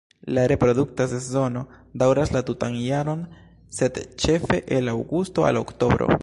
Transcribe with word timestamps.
La 0.35 0.43
reprodukta 0.51 1.05
sezono 1.11 1.61
daŭras 2.03 2.33
la 2.37 2.41
tutan 2.47 2.79
jaron 2.87 3.21
sed 3.81 4.01
ĉefe 4.25 4.63
el 4.79 4.91
aŭgusto 4.97 5.47
al 5.53 5.63
oktobro. 5.63 6.11